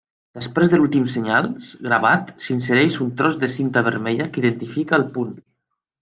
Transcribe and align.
Després 0.37 0.69
de 0.69 0.77
l'últim 0.77 1.03
senyal 1.15 1.49
gravat 1.87 2.31
s'insereix 2.45 2.97
un 3.05 3.11
tros 3.19 3.37
de 3.43 3.49
cinta 3.57 3.83
vermella 3.89 4.27
que 4.37 4.41
identifica 4.45 4.99
el 5.03 5.05
punt. 5.19 5.37